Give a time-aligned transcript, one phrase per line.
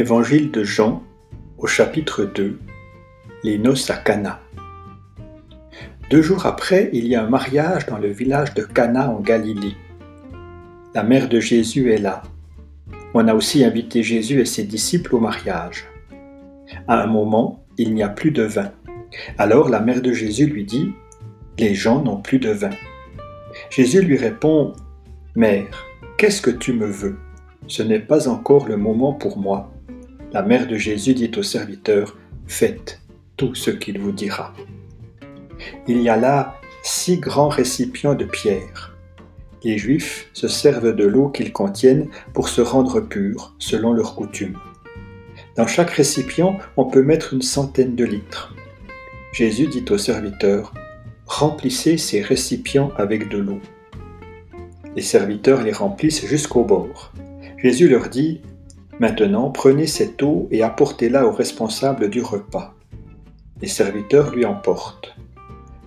[0.00, 1.02] Évangile de Jean
[1.58, 2.58] au chapitre 2
[3.44, 4.40] Les noces à Cana.
[6.08, 9.76] Deux jours après, il y a un mariage dans le village de Cana en Galilée.
[10.94, 12.22] La mère de Jésus est là.
[13.12, 15.84] On a aussi invité Jésus et ses disciples au mariage.
[16.88, 18.72] À un moment, il n'y a plus de vin.
[19.36, 20.94] Alors la mère de Jésus lui dit
[21.58, 22.70] Les gens n'ont plus de vin.
[23.68, 24.72] Jésus lui répond
[25.36, 25.84] Mère,
[26.16, 27.18] qu'est-ce que tu me veux?
[27.66, 29.70] Ce n'est pas encore le moment pour moi.
[30.32, 32.16] La mère de Jésus dit au serviteur
[32.46, 33.00] Faites
[33.36, 34.54] tout ce qu'il vous dira.
[35.88, 38.96] Il y a là six grands récipients de pierre.
[39.64, 44.56] Les Juifs se servent de l'eau qu'ils contiennent pour se rendre purs selon leur coutume.
[45.56, 48.54] Dans chaque récipient, on peut mettre une centaine de litres.
[49.32, 50.72] Jésus dit au serviteur,
[51.26, 53.60] Remplissez ces récipients avec de l'eau.
[54.94, 57.12] Les serviteurs les remplissent jusqu'au bord.
[57.58, 58.40] Jésus leur dit,
[59.00, 62.74] Maintenant prenez cette eau et apportez-la au responsable du repas.
[63.60, 65.16] Les serviteurs lui emportent.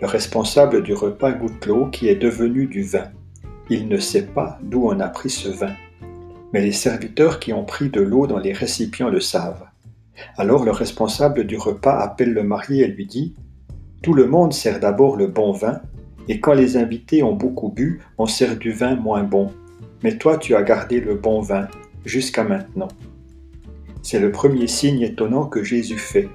[0.00, 3.10] Le responsable du repas goûte l'eau qui est devenue du vin.
[3.68, 5.74] Il ne sait pas d'où on a pris ce vin
[6.52, 9.64] mais les serviteurs qui ont pris de l'eau dans les récipients le savent.
[10.36, 13.34] Alors le responsable du repas appelle le marié et lui dit
[14.02, 15.80] Tout le monde sert d'abord le bon vin,
[16.28, 19.50] et quand les invités ont beaucoup bu, on sert du vin moins bon.
[20.02, 21.68] Mais toi tu as gardé le bon vin
[22.04, 22.88] jusqu'à maintenant.
[24.02, 26.28] C'est le premier signe étonnant que Jésus fait.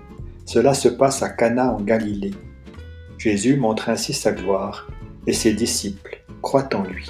[0.46, 2.34] Cela se passe à Cana en Galilée.
[3.18, 4.88] Jésus montre ainsi sa gloire,
[5.26, 7.10] et ses disciples croient en lui.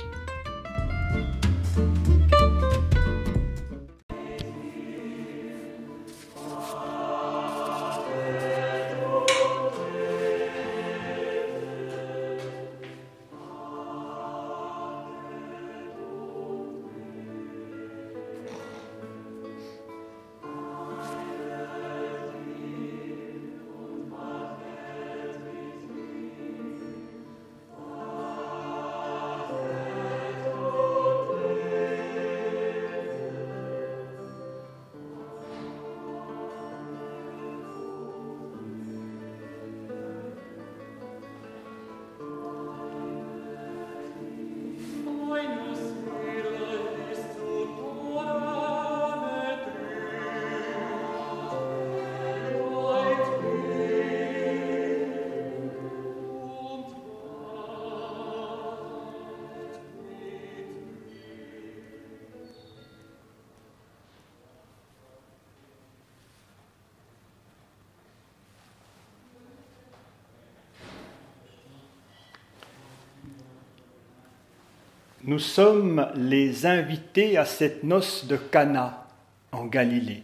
[75.25, 79.07] Nous sommes les invités à cette noce de Cana
[79.51, 80.21] en Galilée.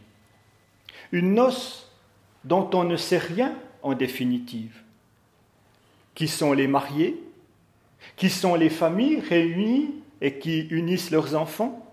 [1.11, 1.91] Une noce
[2.43, 4.79] dont on ne sait rien en définitive.
[6.13, 7.19] Qui sont les mariés
[8.15, 9.89] Qui sont les familles réunies
[10.21, 11.83] et qui unissent leurs enfants?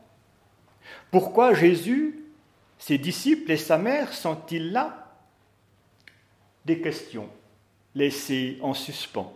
[1.10, 2.22] Pourquoi Jésus,
[2.78, 5.14] ses disciples et sa mère sont-ils là?
[6.66, 7.30] Des questions
[7.94, 9.32] laissées en suspens.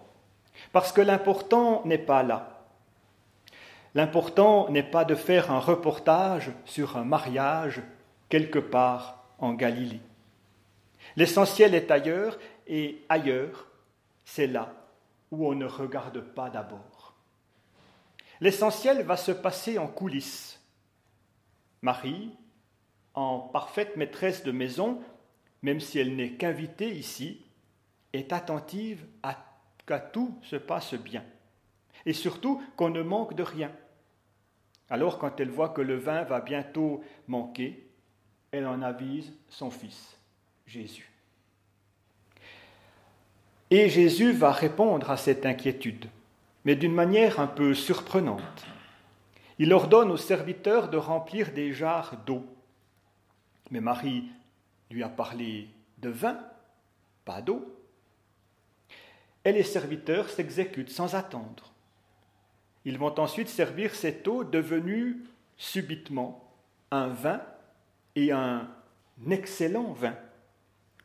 [0.73, 2.52] Parce que l'important n'est pas là.
[3.95, 7.83] L'important n'est pas de faire un reportage sur un mariage
[8.29, 10.01] quelque part en Galilée.
[11.17, 13.67] L'essentiel est ailleurs et ailleurs,
[14.25, 14.73] c'est là
[15.31, 17.15] où on ne regarde pas d'abord.
[18.41, 20.61] L'essentiel va se passer en coulisses.
[21.83, 22.31] Marie,
[23.15, 25.03] en parfaite maîtresse de maison,
[25.61, 27.45] même si elle n'est qu'invitée ici,
[28.13, 29.37] est attentive à
[29.87, 31.25] qu'à tout se passe bien
[32.07, 33.71] et surtout qu'on ne manque de rien.
[34.93, 37.89] Alors quand elle voit que le vin va bientôt manquer,
[38.51, 40.19] elle en avise son fils,
[40.67, 41.11] Jésus.
[43.71, 46.11] Et Jésus va répondre à cette inquiétude,
[46.67, 48.67] mais d'une manière un peu surprenante.
[49.59, 52.45] Il ordonne aux serviteurs de remplir des jarres d'eau.
[53.71, 54.25] Mais Marie
[54.91, 55.69] lui a parlé
[56.03, 56.39] de vin,
[57.25, 57.65] pas d'eau.
[59.47, 61.72] Et les serviteurs s'exécutent sans attendre.
[62.85, 65.25] Ils vont ensuite servir cette eau devenue
[65.57, 66.53] subitement
[66.91, 67.41] un vin
[68.17, 68.69] et un
[69.31, 70.15] excellent vin.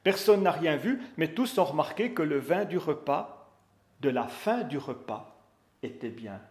[0.03, 3.51] Personne n'a rien vu, mais tous ont remarqué que le vin du repas,
[4.01, 5.38] de la fin du repas,
[5.83, 6.41] était bien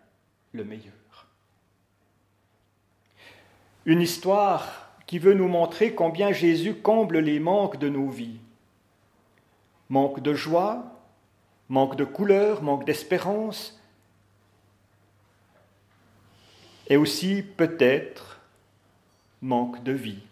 [0.52, 0.93] le meilleur.
[3.84, 8.40] Une histoire qui veut nous montrer combien Jésus comble les manques de nos vies.
[9.88, 11.00] Manque de joie,
[11.69, 13.81] manque de couleur, manque d'espérance,
[16.87, 18.41] et aussi peut-être
[19.43, 20.23] manque de vie.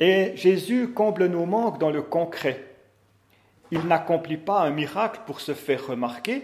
[0.00, 2.74] Et Jésus comble nos manques dans le concret.
[3.70, 6.42] Il n'accomplit pas un miracle pour se faire remarquer.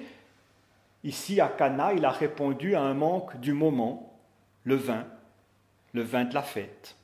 [1.04, 4.18] Ici, à Cana, il a répondu à un manque du moment,
[4.64, 5.06] le vin,
[5.92, 6.96] le vin de la fête.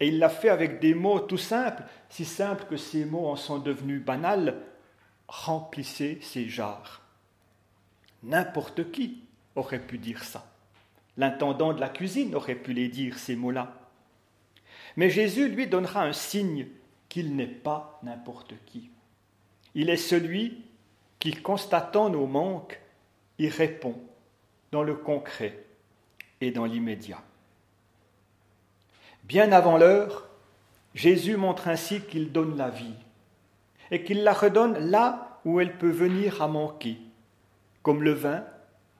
[0.00, 3.36] Et il l'a fait avec des mots tout simples, si simples que ces mots en
[3.36, 4.56] sont devenus banals.
[5.28, 7.00] Remplissez ces jarres.
[8.22, 9.23] N'importe qui
[9.56, 10.46] aurait pu dire ça.
[11.16, 13.72] L'intendant de la cuisine aurait pu les dire, ces mots-là.
[14.96, 16.66] Mais Jésus lui donnera un signe
[17.08, 18.90] qu'il n'est pas n'importe qui.
[19.74, 20.64] Il est celui
[21.18, 22.80] qui, constatant nos manques,
[23.38, 23.96] y répond
[24.72, 25.64] dans le concret
[26.40, 27.22] et dans l'immédiat.
[29.24, 30.28] Bien avant l'heure,
[30.94, 32.94] Jésus montre ainsi qu'il donne la vie
[33.90, 36.98] et qu'il la redonne là où elle peut venir à manquer,
[37.82, 38.44] comme le vin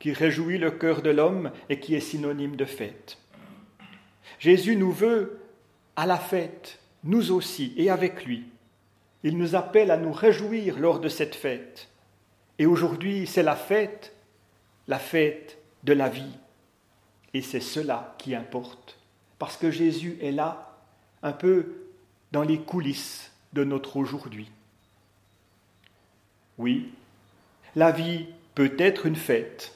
[0.04, 3.16] qui réjouit le cœur de l'homme et qui est synonyme de fête.
[4.38, 5.40] Jésus nous veut
[5.96, 8.44] à la fête, nous aussi, et avec lui.
[9.22, 11.88] Il nous appelle à nous réjouir lors de cette fête.
[12.58, 14.14] Et aujourd'hui, c'est la fête,
[14.88, 16.36] la fête de la vie.
[17.32, 18.98] Et c'est cela qui importe.
[19.38, 20.76] Parce que Jésus est là,
[21.22, 21.86] un peu
[22.30, 24.50] dans les coulisses de notre aujourd'hui.
[26.58, 26.92] Oui,
[27.74, 29.74] la vie peut être une fête.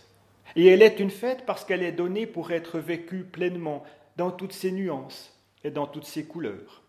[0.56, 3.84] Et elle est une fête parce qu'elle est donnée pour être vécue pleinement
[4.16, 6.82] dans toutes ses nuances, et dans toutes ses couleurs.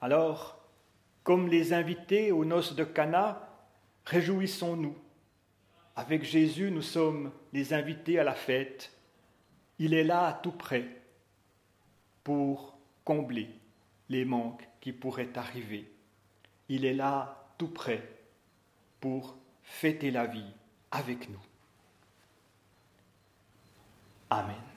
[0.00, 0.58] Alors,
[1.22, 3.48] comme les invités aux noces de Cana,
[4.04, 4.96] réjouissons-nous.
[5.96, 8.92] Avec Jésus, nous sommes les invités à la fête.
[9.78, 10.86] Il est là tout près
[12.22, 13.48] pour combler
[14.08, 15.90] les manques qui pourraient arriver.
[16.68, 18.02] Il est là tout près
[19.00, 20.52] pour fêter la vie
[20.90, 21.40] avec nous.
[24.30, 24.75] Amen.